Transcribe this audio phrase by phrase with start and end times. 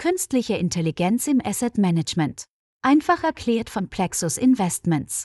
[0.00, 2.44] Künstliche Intelligenz im Asset Management.
[2.80, 5.24] Einfach erklärt von Plexus Investments.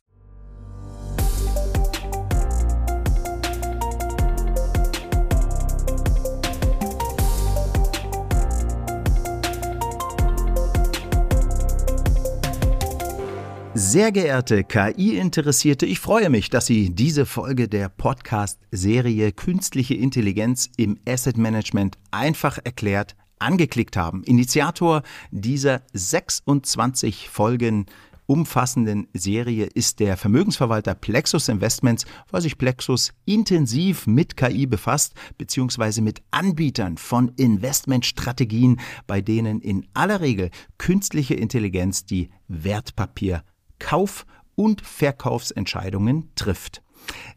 [13.72, 20.98] Sehr geehrte KI-Interessierte, ich freue mich, dass Sie diese Folge der Podcast-Serie Künstliche Intelligenz im
[21.08, 24.22] Asset Management einfach erklärt angeklickt haben.
[24.24, 27.86] Initiator dieser 26 Folgen
[28.26, 36.02] umfassenden Serie ist der Vermögensverwalter Plexus Investments, weil sich Plexus intensiv mit KI befasst, beziehungsweise
[36.02, 46.30] mit Anbietern von Investmentstrategien, bei denen in aller Regel künstliche Intelligenz die Wertpapierkauf- und Verkaufsentscheidungen
[46.34, 46.82] trifft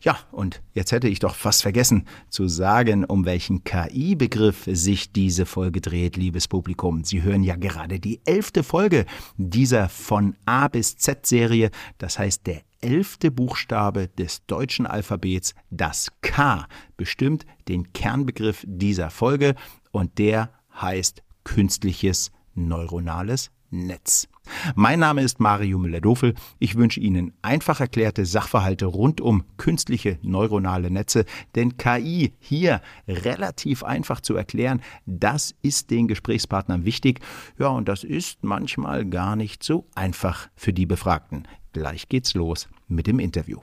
[0.00, 5.46] Ja, und jetzt hätte ich doch fast vergessen zu sagen, um welchen KI-Begriff sich diese
[5.46, 7.04] Folge dreht, liebes Publikum.
[7.04, 9.06] Sie hören ja gerade die elfte Folge
[9.36, 16.66] dieser von A bis Z-Serie, das heißt der elfte Buchstabe des deutschen Alphabets, das K,
[16.96, 19.54] bestimmt den Kernbegriff dieser Folge
[19.90, 20.50] und der
[20.80, 24.28] heißt künstliches neuronales Netz.
[24.74, 26.34] Mein Name ist Mario Müller-Dofel.
[26.58, 31.24] Ich wünsche Ihnen einfach erklärte Sachverhalte rund um künstliche neuronale Netze,
[31.54, 37.20] denn KI hier relativ einfach zu erklären, das ist den Gesprächspartnern wichtig.
[37.58, 41.46] Ja, und das ist manchmal gar nicht so einfach für die Befragten.
[41.72, 43.60] Gleich geht's los mit dem Interview.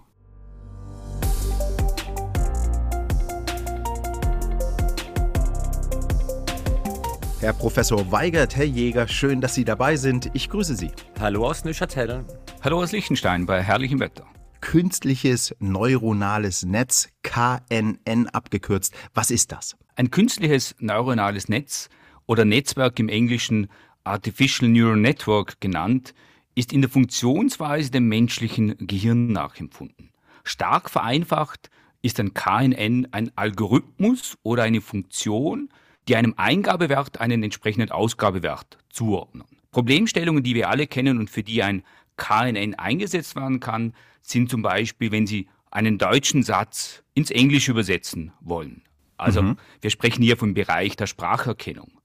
[7.42, 10.30] Herr Professor Weigert, Herr Jäger, schön, dass Sie dabei sind.
[10.36, 10.92] Ich grüße Sie.
[11.20, 12.24] Hallo aus Neuchâtel.
[12.62, 14.28] Hallo aus Liechtenstein bei herrlichem Wetter.
[14.62, 18.94] Künstliches neuronales Netz, KNN abgekürzt.
[19.16, 19.76] Was ist das?
[19.96, 21.90] Ein künstliches neuronales Netz
[22.28, 23.72] oder Netzwerk im Englischen
[24.04, 26.14] Artificial Neural Network genannt,
[26.54, 30.12] ist in der Funktionsweise dem menschlichen Gehirn nachempfunden.
[30.44, 31.72] Stark vereinfacht
[32.04, 35.70] ist ein KNN ein Algorithmus oder eine Funktion,
[36.12, 39.46] die einem Eingabewert einen entsprechenden Ausgabewert zuordnen.
[39.72, 41.84] Problemstellungen, die wir alle kennen und für die ein
[42.18, 48.34] KNN eingesetzt werden kann, sind zum Beispiel, wenn Sie einen deutschen Satz ins Englische übersetzen
[48.42, 48.82] wollen.
[49.16, 49.58] Also mhm.
[49.80, 52.02] wir sprechen hier vom Bereich der Spracherkennung.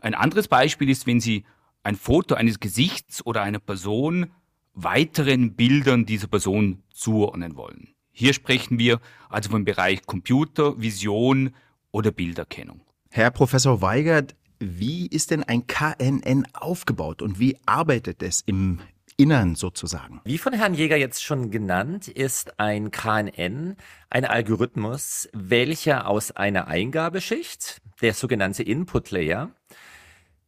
[0.00, 1.44] Ein anderes Beispiel ist, wenn Sie
[1.84, 4.32] ein Foto eines Gesichts oder einer Person
[4.72, 7.94] weiteren Bildern dieser Person zuordnen wollen.
[8.10, 8.98] Hier sprechen wir
[9.28, 11.54] also vom Bereich Computer, Vision
[11.92, 12.80] oder Bilderkennung.
[13.16, 18.80] Herr Professor Weigert, wie ist denn ein KNN aufgebaut und wie arbeitet es im
[19.16, 20.20] Innern sozusagen?
[20.24, 23.76] Wie von Herrn Jäger jetzt schon genannt, ist ein KNN
[24.10, 29.52] ein Algorithmus, welcher aus einer Eingabeschicht, der sogenannte Input Layer,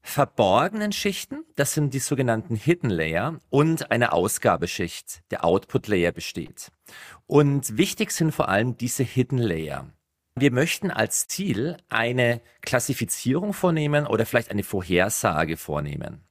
[0.02, 6.72] verborgenen Schichten, das sind die sogenannten Hidden Layer, und eine Ausgabeschicht, der Output Layer besteht.
[7.28, 9.86] Und wichtig sind vor allem diese Hidden Layer.
[10.38, 16.26] Wir möchten als Ziel eine Klassifizierung vornehmen oder vielleicht eine Vorhersage vornehmen.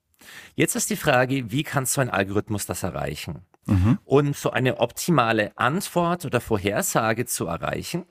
[0.53, 3.47] Jetzt ist die Frage, wie kann so ein Algorithmus das erreichen?
[3.65, 3.97] Mhm.
[4.05, 8.05] Und so eine optimale Antwort oder Vorhersage zu erreichen,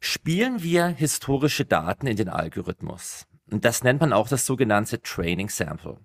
[0.00, 3.26] spielen wir historische Daten in den Algorithmus.
[3.52, 5.98] Und das nennt man auch das sogenannte Training Sample.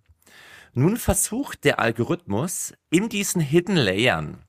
[0.73, 4.43] Nun versucht der Algorithmus in diesen Hidden Layern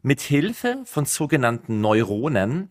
[0.00, 2.70] mit Hilfe von sogenannten Neuronen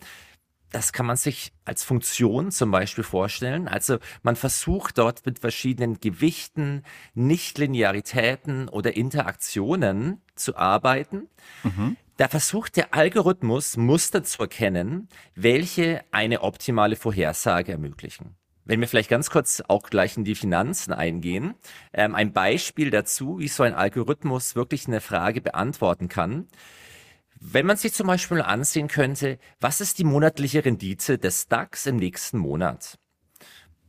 [0.71, 3.67] das kann man sich als Funktion zum Beispiel vorstellen.
[3.67, 6.83] Also man versucht dort mit verschiedenen Gewichten,
[7.13, 11.29] Nichtlinearitäten oder Interaktionen zu arbeiten.
[11.63, 11.97] Mhm.
[12.17, 18.35] Da versucht der Algorithmus Muster zu erkennen, welche eine optimale Vorhersage ermöglichen.
[18.65, 21.53] Wenn wir vielleicht ganz kurz auch gleich in die Finanzen eingehen,
[21.93, 26.47] ähm, ein Beispiel dazu, wie so ein Algorithmus wirklich eine Frage beantworten kann.
[27.39, 31.97] Wenn man sich zum Beispiel ansehen könnte, was ist die monatliche Rendite des DAX im
[31.97, 32.97] nächsten Monat?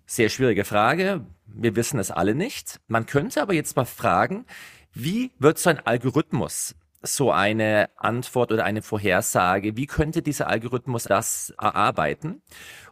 [0.06, 1.26] Sehr schwierige Frage.
[1.46, 2.80] Wir wissen es alle nicht.
[2.88, 4.46] Man könnte aber jetzt mal fragen,
[4.92, 11.04] wie wird so ein Algorithmus so eine Antwort oder eine Vorhersage, wie könnte dieser Algorithmus
[11.04, 12.42] das erarbeiten?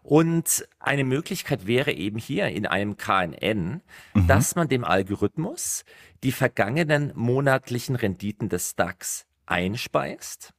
[0.02, 3.82] Und eine Möglichkeit wäre eben hier in einem KNN,
[4.14, 4.26] mhm.
[4.28, 5.84] dass man dem Algorithmus
[6.22, 10.52] die vergangenen monatlichen Renditen des DAX einspeist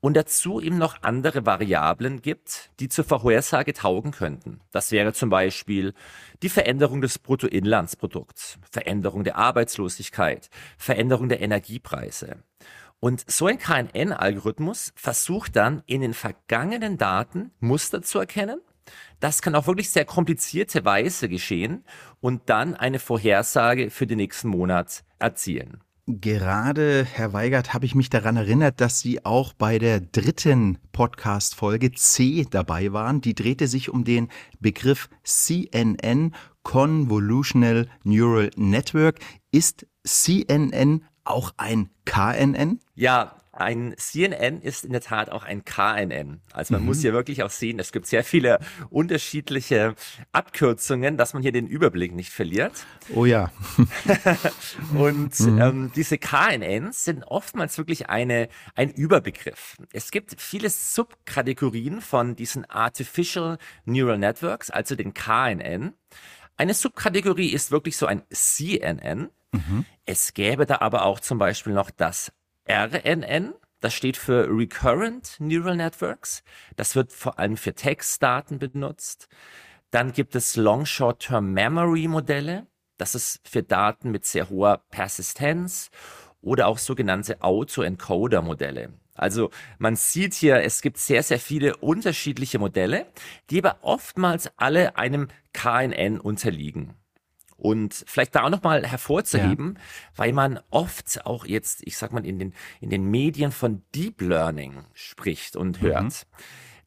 [0.00, 4.60] und dazu ihm noch andere Variablen gibt, die zur Vorhersage taugen könnten.
[4.70, 5.94] Das wäre zum Beispiel
[6.42, 12.42] die Veränderung des Bruttoinlandsprodukts, Veränderung der Arbeitslosigkeit, Veränderung der Energiepreise.
[13.00, 18.60] Und so ein KNN-Algorithmus versucht dann in den vergangenen Daten Muster zu erkennen.
[19.20, 21.84] Das kann auf wirklich sehr komplizierte Weise geschehen
[22.20, 25.83] und dann eine Vorhersage für den nächsten Monat erzielen.
[26.06, 31.92] Gerade, Herr Weigert, habe ich mich daran erinnert, dass Sie auch bei der dritten Podcast-Folge
[31.92, 33.22] C dabei waren.
[33.22, 34.28] Die drehte sich um den
[34.60, 39.18] Begriff CNN, Convolutional Neural Network.
[39.50, 42.80] Ist CNN auch ein KNN?
[42.94, 46.40] Ja, ein CNN ist in der Tat auch ein KNN.
[46.52, 46.88] Also man mhm.
[46.88, 48.58] muss hier wirklich auch sehen, es gibt sehr viele
[48.90, 49.94] unterschiedliche
[50.32, 52.86] Abkürzungen, dass man hier den Überblick nicht verliert.
[53.14, 53.50] Oh ja.
[54.94, 55.60] Und mhm.
[55.60, 59.76] ähm, diese KNNs sind oftmals wirklich eine, ein Überbegriff.
[59.92, 65.94] Es gibt viele Subkategorien von diesen Artificial Neural Networks, also den KNN.
[66.56, 69.30] Eine Subkategorie ist wirklich so ein CNN.
[69.52, 69.84] Mhm.
[70.04, 72.32] Es gäbe da aber auch zum Beispiel noch das
[72.68, 73.54] RNN.
[73.80, 76.42] Das steht für Recurrent Neural Networks.
[76.76, 79.28] Das wird vor allem für Textdaten benutzt.
[79.90, 82.66] Dann gibt es Long Short-Term Memory Modelle.
[82.96, 85.90] Das ist für Daten mit sehr hoher Persistenz
[86.40, 88.94] oder auch sogenannte Auto-Encoder-Modelle.
[89.14, 93.06] Also man sieht hier, es gibt sehr, sehr viele unterschiedliche Modelle,
[93.50, 96.94] die aber oftmals alle einem KNN unterliegen.
[97.64, 99.82] Und vielleicht da auch nochmal hervorzuheben, ja.
[100.16, 102.52] weil man oft auch jetzt, ich sag mal, in den,
[102.82, 106.02] in den Medien von Deep Learning spricht und hört.
[106.02, 106.10] Mhm.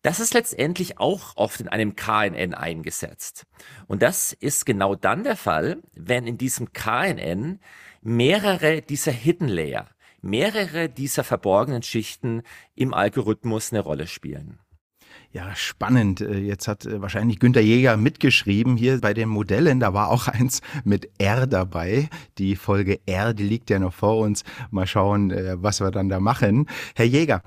[0.04, 3.48] Das ist letztendlich auch oft in einem KNN eingesetzt.
[3.88, 7.60] Und das ist genau dann der Fall, wenn in diesem KNN
[8.04, 9.90] mehrere dieser Hidden Layer,
[10.22, 12.44] mehrere dieser verborgenen Schichten
[12.76, 14.60] im Algorithmus eine Rolle spielen.
[15.34, 16.22] Ja, spannend.
[16.22, 19.80] Äh, jetzt hat äh, wahrscheinlich Günter Jäger mitgeschrieben hier bei den Modellen.
[19.80, 22.10] Da war auch eins mit R dabei.
[22.38, 24.44] Die Folge R, die liegt ja noch vor uns.
[24.72, 26.68] Mal schauen, äh, was wir dann da machen.
[26.96, 27.44] Herr Jäger,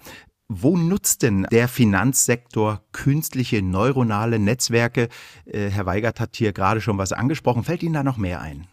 [0.49, 5.09] wo nutzt denn der Finanzsektor künstliche neuronale Netzwerke?
[5.47, 7.62] Herr Weigert hat hier gerade schon was angesprochen.
[7.62, 8.67] Fällt Ihnen da noch mehr ein?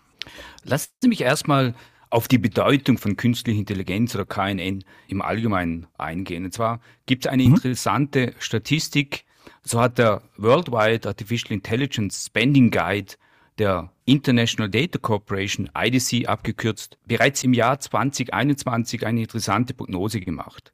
[0.63, 1.75] Lassen Sie mich erstmal
[2.09, 6.45] auf die Bedeutung von künstlicher Intelligenz oder KNN im Allgemeinen eingehen.
[6.45, 7.55] Und zwar gibt es eine mhm.
[7.55, 9.25] interessante Statistik,
[9.63, 13.15] so hat der Worldwide Artificial Intelligence Spending Guide
[13.57, 20.73] der International Data Corporation, IDC abgekürzt, bereits im Jahr 2021 eine interessante Prognose gemacht.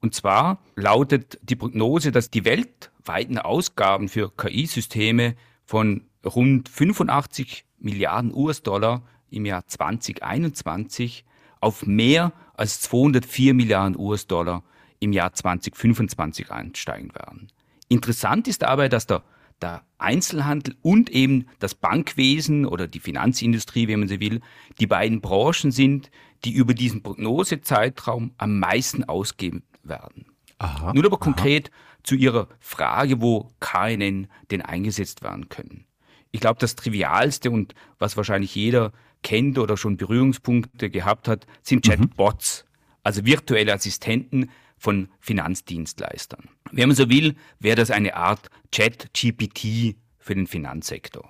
[0.00, 8.34] Und zwar lautet die Prognose, dass die weltweiten Ausgaben für KI-Systeme von rund 85 Milliarden
[8.34, 9.02] US-Dollar
[9.32, 11.24] im Jahr 2021
[11.60, 14.62] auf mehr als 204 Milliarden US-Dollar
[15.00, 17.48] im Jahr 2025 ansteigen werden.
[17.88, 19.22] Interessant ist dabei, dass der,
[19.60, 24.40] der Einzelhandel und eben das Bankwesen oder die Finanzindustrie, wenn man sie will,
[24.78, 26.10] die beiden Branchen sind,
[26.44, 30.26] die über diesen Prognosezeitraum am meisten ausgeben werden.
[30.58, 32.02] Aha, Nun aber konkret aha.
[32.04, 35.86] zu Ihrer Frage, wo KNN denn eingesetzt werden können.
[36.32, 41.86] Ich glaube, das Trivialste und was wahrscheinlich jeder kennt oder schon Berührungspunkte gehabt hat, sind
[41.86, 41.90] mhm.
[41.90, 42.88] Chatbots, mhm.
[43.04, 46.48] also virtuelle Assistenten von Finanzdienstleistern.
[46.72, 51.28] Wenn man so will, wäre das eine Art Chat-GPT für den Finanzsektor.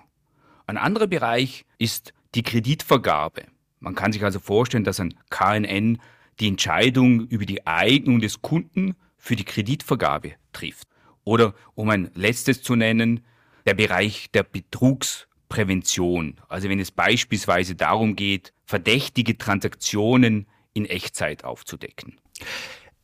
[0.67, 3.43] Ein anderer Bereich ist die Kreditvergabe.
[3.81, 5.99] Man kann sich also vorstellen, dass ein KNN
[6.41, 10.89] die Entscheidung über die Eignung des Kunden für die Kreditvergabe trifft.
[11.25, 13.25] Oder um ein letztes zu nennen,
[13.67, 16.37] der Bereich der Betrugs- Prävention.
[16.49, 22.15] Also wenn es beispielsweise darum geht, verdächtige Transaktionen in Echtzeit aufzudecken.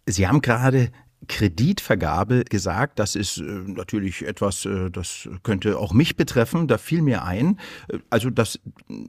[0.06, 0.90] Sie haben gerade
[1.26, 2.98] Kreditvergabe gesagt.
[2.98, 6.68] Das ist äh, natürlich etwas, äh, das könnte auch mich betreffen.
[6.68, 7.58] Da fiel mir ein.
[7.88, 8.58] Äh, also das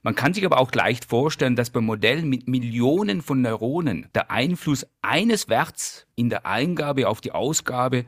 [0.02, 4.30] Man kann sich aber auch leicht vorstellen, dass bei Modellen mit Millionen von Neuronen der
[4.30, 8.04] Einfluss eines Werts in der Eingabe auf die Ausgabe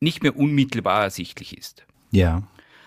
[0.00, 1.86] nicht mehr unmittelbar ersichtlich ist.
[2.10, 2.42] Ja.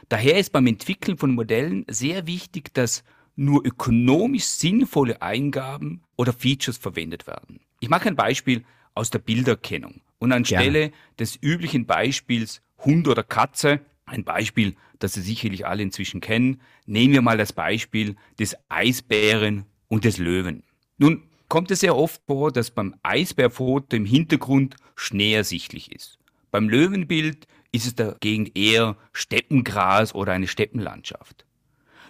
[0.10, 3.04] Daher ist beim Entwickeln von Modellen sehr wichtig, dass
[3.36, 7.62] nur ökonomisch sinnvolle Eingaben oder Features verwendet werden.
[7.80, 8.64] Ich mache ein Beispiel
[8.94, 10.94] aus der Bilderkennung und anstelle Gerne.
[11.18, 17.14] des üblichen Beispiels Hund oder Katze, ein Beispiel, das Sie sicherlich alle inzwischen kennen, nehmen
[17.14, 20.64] wir mal das Beispiel des Eisbären und des Löwen.
[20.98, 26.20] Nun kommt es sehr oft vor, dass beim Eisbärfoto im Hintergrund Schnee ersichtlich ist.
[26.52, 31.46] Beim Löwenbild ist es dagegen eher Steppengras oder eine Steppenlandschaft.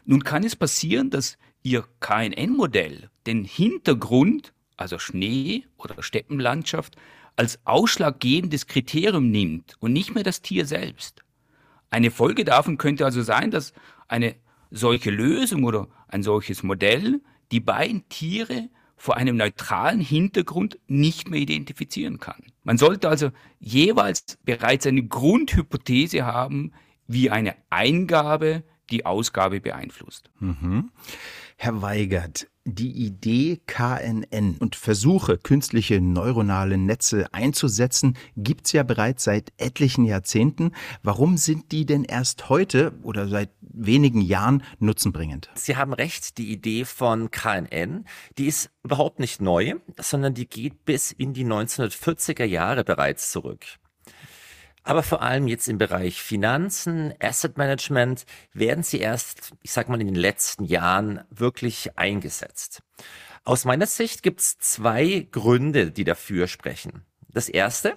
[0.06, 6.96] Nun kann es passieren, dass Ihr KNN-Modell den Hintergrund, also Schnee oder Steppenlandschaft,
[7.36, 11.22] als ausschlaggebendes Kriterium nimmt und nicht mehr das Tier selbst.
[11.92, 13.74] Eine Folge davon könnte also sein, dass
[14.08, 14.36] eine
[14.72, 17.22] solche Lösung oder ein solches Modell
[17.52, 18.70] die beiden Tiere
[19.02, 22.44] vor einem neutralen Hintergrund nicht mehr identifizieren kann.
[22.64, 26.72] Man sollte also jeweils bereits eine Grundhypothese haben,
[27.08, 30.30] wie eine Eingabe die Ausgabe beeinflusst.
[30.40, 30.92] Mhm.
[31.58, 39.24] Herr Weigert, die Idee KNN und Versuche, künstliche neuronale Netze einzusetzen, gibt es ja bereits
[39.24, 40.72] seit etlichen Jahrzehnten.
[41.02, 45.50] Warum sind die denn erst heute oder seit wenigen Jahren nutzenbringend?
[45.56, 48.06] Sie haben recht, die Idee von KNN,
[48.38, 53.66] die ist überhaupt nicht neu, sondern die geht bis in die 1940er Jahre bereits zurück.
[54.92, 60.02] Aber vor allem jetzt im Bereich Finanzen, Asset Management werden sie erst, ich sag mal,
[60.02, 62.84] in den letzten Jahren wirklich eingesetzt.
[63.46, 67.06] Aus meiner Sicht gibt es zwei Gründe, die dafür sprechen.
[67.30, 67.96] Das erste,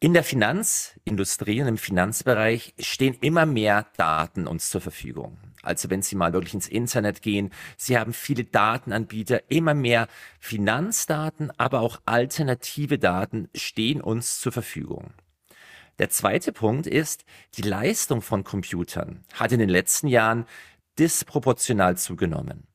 [0.00, 5.38] in der Finanzindustrie und im Finanzbereich stehen immer mehr Daten uns zur Verfügung.
[5.62, 10.08] Also wenn Sie mal wirklich ins Internet gehen, Sie haben viele Datenanbieter, immer mehr
[10.40, 15.12] Finanzdaten, aber auch alternative Daten stehen uns zur Verfügung.
[16.00, 17.26] Der zweite Punkt ist,
[17.58, 20.46] die Leistung von Computern hat in den letzten Jahren
[20.98, 22.66] disproportional zugenommen.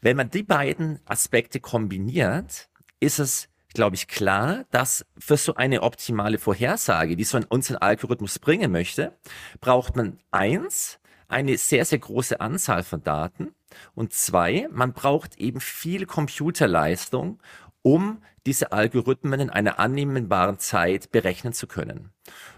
[0.00, 5.82] Wenn man die beiden Aspekte kombiniert, ist es, glaube ich, klar, dass für so eine
[5.84, 9.16] optimale Vorhersage, die so ein, uns Algorithmus bringen möchte,
[9.60, 10.98] braucht man eins,
[11.28, 13.54] eine sehr, sehr große Anzahl von Daten
[13.94, 17.40] und zwei, man braucht eben viel Computerleistung,
[17.84, 22.10] um diese Algorithmen in einer annehmbaren Zeit berechnen zu können.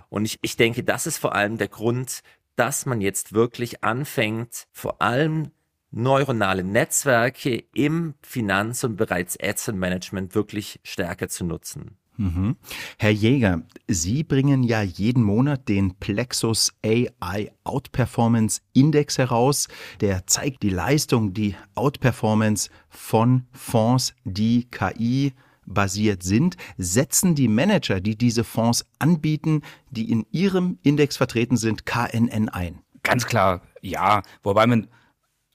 [0.08, 2.22] Und ich, ich denke, das ist vor allem der Grund,
[2.54, 5.50] dass man jetzt wirklich anfängt, vor allem
[5.90, 11.98] neuronale Netzwerke im Finanz- und bereits Asset Management wirklich stärker zu nutzen.
[12.16, 12.56] Mhm.
[12.98, 19.68] Herr Jäger, Sie bringen ja jeden Monat den Plexus AI Outperformance Index heraus.
[20.00, 25.32] Der zeigt die Leistung, die Outperformance von Fonds, die KI
[25.66, 31.86] basiert sind, setzen die Manager, die diese Fonds anbieten, die in ihrem Index vertreten sind,
[31.86, 32.80] KNN ein?
[33.02, 34.22] Ganz klar, ja.
[34.42, 34.88] Wobei man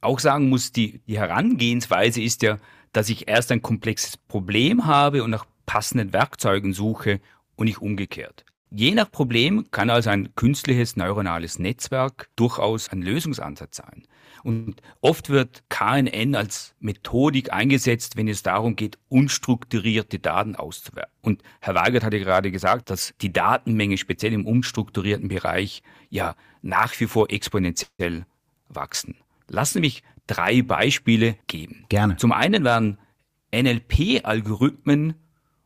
[0.02, 2.58] auch sagen muss, die, die Herangehensweise ist ja,
[2.92, 7.22] dass ich erst ein komplexes Problem habe und nach passenden Werkzeugen suche
[7.56, 8.44] und nicht umgekehrt.
[8.72, 14.04] Je nach Problem kann also ein künstliches neuronales Netzwerk durchaus ein Lösungsansatz sein.
[14.44, 21.14] Und oft wird KNN als Methodik eingesetzt, wenn es darum geht, unstrukturierte Daten auszuwerten.
[21.22, 27.00] Und Herr Weigert hatte gerade gesagt, dass die Datenmenge speziell im unstrukturierten Bereich ja nach
[27.00, 28.26] wie vor exponentiell
[28.68, 29.16] wachsen.
[29.48, 31.86] Lassen Sie mich drei Beispiele geben.
[31.88, 32.18] Gerne.
[32.18, 32.98] Zum einen werden
[33.54, 35.14] NLP-Algorithmen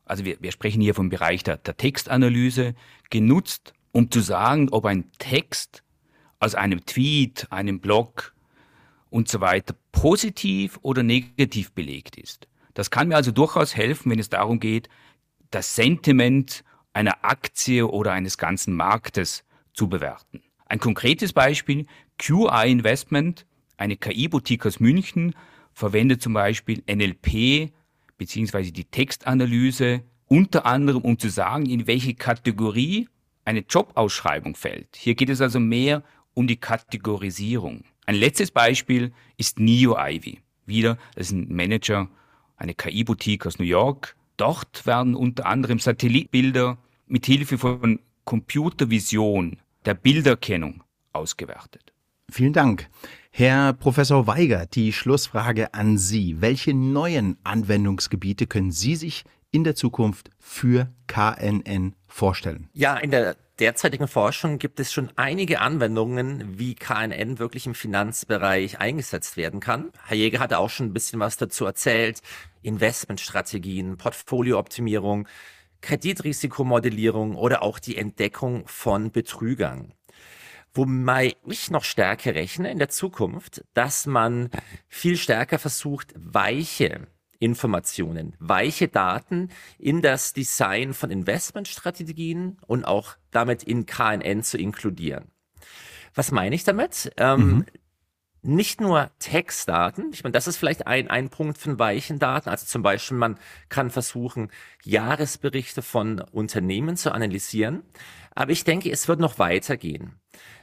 [0.06, 2.76] also wir, wir sprechen hier vom Bereich der, der Textanalyse,
[3.10, 5.84] genutzt, um zu sagen, ob ein Text
[6.40, 8.34] aus einem Tweet, einem Blog
[9.10, 12.48] und so weiter positiv oder negativ belegt ist.
[12.74, 14.90] Das kann mir also durchaus helfen, wenn es darum geht,
[15.52, 19.44] das Sentiment einer Aktie oder eines ganzen Marktes
[19.74, 20.44] zu bewerten.
[20.66, 21.86] Ein konkretes Beispiel,
[22.18, 23.46] QI Investment,
[23.78, 25.36] eine KI-Boutique aus München,
[25.74, 27.72] verwendet zum Beispiel NLP
[28.18, 28.72] bzw.
[28.72, 33.08] die Textanalyse unter anderem, um zu sagen, in welche Kategorie
[33.44, 34.96] eine Jobausschreibung fällt.
[34.96, 36.04] Hier geht es also mehr
[36.34, 37.84] um die Kategorisierung.
[38.06, 40.42] Ein letztes Beispiel ist Neo Ivy.
[40.66, 42.10] Wieder, das ist ein Manager,
[42.58, 44.16] eine KI-Boutique aus New York.
[44.38, 51.94] Dort werden unter anderem Satellitbilder mit Hilfe von Computervision der Bilderkennung ausgewertet.
[52.30, 52.90] Vielen Dank.
[53.38, 56.40] Herr Professor Weiger, die Schlussfrage an Sie.
[56.40, 62.70] Welche neuen Anwendungsgebiete können Sie sich in der Zukunft für KNN vorstellen?
[62.72, 68.80] Ja, in der derzeitigen Forschung gibt es schon einige Anwendungen, wie KNN wirklich im Finanzbereich
[68.80, 69.92] eingesetzt werden kann.
[70.06, 72.22] Herr Jäger hatte auch schon ein bisschen was dazu erzählt.
[72.62, 75.28] Investmentstrategien, Portfoliooptimierung,
[75.82, 79.94] Kreditrisikomodellierung oder auch die Entdeckung von Betrügern.
[80.76, 84.50] Wobei ich noch stärker rechne in der Zukunft, dass man
[84.90, 87.08] viel stärker versucht, weiche
[87.40, 95.32] Informationen, weiche Daten in das Design von Investmentstrategien und auch damit in KNN zu inkludieren.
[96.14, 97.12] Was meine ich damit?
[97.18, 97.66] Ähm, mhm.
[98.48, 102.48] Nicht nur Textdaten, ich meine, das ist vielleicht ein, ein Punkt von weichen Daten.
[102.48, 104.52] Also zum Beispiel, man kann versuchen,
[104.84, 107.82] Jahresberichte von Unternehmen zu analysieren.
[108.36, 110.20] Aber ich denke, es wird noch weitergehen.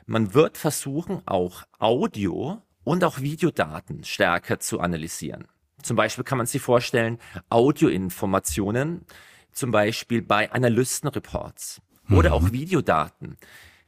[0.07, 5.49] Man wird versuchen, auch Audio und auch Videodaten stärker zu analysieren.
[5.83, 7.19] Zum Beispiel kann man sich vorstellen,
[7.51, 9.05] Audioinformationen,
[9.51, 12.35] zum Beispiel bei Analystenreports oder mhm.
[12.37, 13.37] auch Videodaten.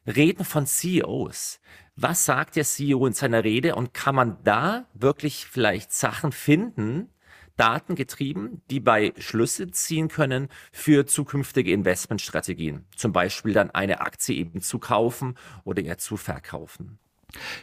[0.06, 1.60] Reden von CEOs.
[1.96, 7.10] Was sagt der CEO in seiner Rede und kann man da wirklich vielleicht Sachen finden,
[7.56, 12.84] datengetrieben, die bei Schlüsse ziehen können für zukünftige Investmentstrategien.
[12.96, 16.98] Zum Beispiel dann eine Aktie eben zu kaufen oder eher zu verkaufen.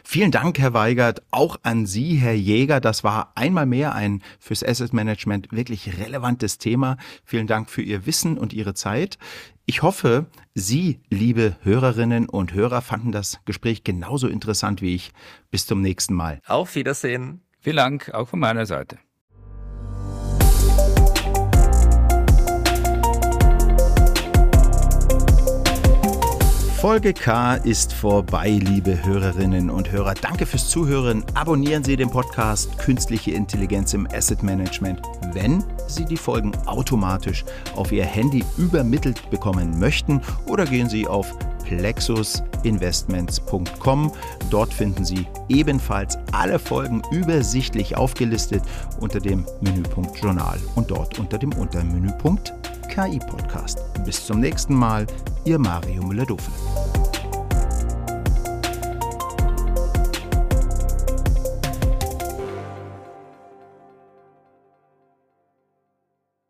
[0.04, 2.80] Vielen Dank, Herr Weigert, auch an Sie, Herr Jäger.
[2.80, 6.96] Das war einmal mehr ein fürs Asset Management wirklich relevantes Thema.
[7.24, 9.18] Vielen Dank für Ihr Wissen und Ihre Zeit.
[9.64, 15.12] Ich hoffe, Sie, liebe Hörerinnen und Hörer, fanden das Gespräch genauso interessant wie ich.
[15.50, 16.40] Bis zum nächsten Mal.
[16.46, 17.42] Auf Wiedersehen.
[17.60, 18.98] Vielen Dank, auch von meiner Seite.
[26.82, 30.14] Folge K ist vorbei, liebe Hörerinnen und Hörer.
[30.14, 31.22] Danke fürs Zuhören.
[31.34, 35.00] Abonnieren Sie den Podcast Künstliche Intelligenz im Asset Management,
[35.32, 37.44] wenn Sie die Folgen automatisch
[37.76, 41.32] auf Ihr Handy übermittelt bekommen möchten oder gehen Sie auf
[41.66, 44.12] plexusinvestments.com.
[44.50, 48.64] Dort finden Sie ebenfalls alle Folgen übersichtlich aufgelistet
[48.98, 52.52] unter dem Menüpunkt Journal und dort unter dem Untermenüpunkt
[52.88, 53.78] KI Podcast.
[54.04, 55.06] Bis zum nächsten Mal,
[55.44, 57.01] Ihr Mario Müller-Dofel.